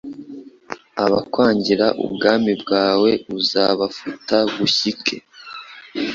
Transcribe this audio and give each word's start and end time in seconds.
Abakwangira 1.05 1.85
ubwami 2.05 2.51
bwawe 2.61 3.09
Uzabafata 3.37 4.37
bushyike, 4.55 5.15